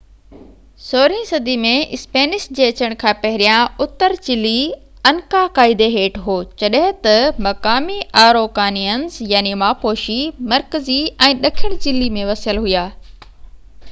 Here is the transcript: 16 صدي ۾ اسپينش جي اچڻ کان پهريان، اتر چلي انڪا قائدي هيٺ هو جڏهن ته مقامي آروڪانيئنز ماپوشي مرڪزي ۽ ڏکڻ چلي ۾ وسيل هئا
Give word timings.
16 0.83 1.17
صدي 1.31 1.53
۾ 1.65 1.73
اسپينش 1.97 2.45
جي 2.59 2.63
اچڻ 2.67 2.95
کان 3.03 3.19
پهريان، 3.25 3.67
اتر 3.85 4.15
چلي 4.29 4.53
انڪا 5.11 5.43
قائدي 5.61 5.89
هيٺ 5.97 6.17
هو 6.29 6.39
جڏهن 6.63 6.97
ته 7.05 7.45
مقامي 7.49 7.99
آروڪانيئنز 8.25 9.21
ماپوشي 9.67 10.19
مرڪزي 10.57 10.99
۽ 11.31 11.39
ڏکڻ 11.47 11.81
چلي 11.87 12.09
۾ 12.19 12.29
وسيل 12.35 12.65
هئا 12.69 12.87